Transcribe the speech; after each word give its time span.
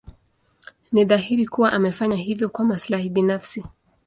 Ni 0.91 1.05
dhahiri 1.05 1.45
kuwa 1.47 1.71
amefanya 1.73 2.15
hivyo 2.15 2.49
kwa 2.49 2.65
maslahi 2.65 3.09
binafsi. 3.09 3.65